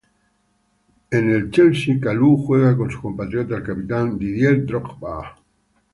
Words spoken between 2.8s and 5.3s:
su compatriota, el capitán Didier Drogba.